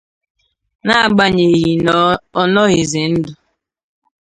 n'agbanyeghị 0.85 1.71
na 1.85 1.95
ọ 2.41 2.43
nọghịzị 2.53 3.01
ndụ. 3.11 3.31